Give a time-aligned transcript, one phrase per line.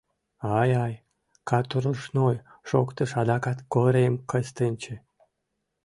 [0.59, 0.93] —Ай-ай,
[1.49, 2.37] катурушной,—
[2.69, 4.95] шоктыш адакат Корем Кыстинчи.